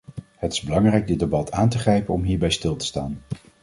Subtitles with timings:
[0.35, 3.21] Het is belangrijk dit debat aan te grijpen om hierbij stil te staan.